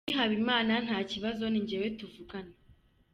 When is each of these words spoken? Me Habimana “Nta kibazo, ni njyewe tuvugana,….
Me 0.07 0.13
Habimana 0.19 0.73
“Nta 0.85 0.97
kibazo, 1.11 1.43
ni 1.47 1.59
njyewe 1.63 1.87
tuvugana,…. 1.99 2.53